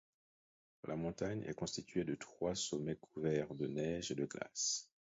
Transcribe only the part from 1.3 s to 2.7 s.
est constituée de trois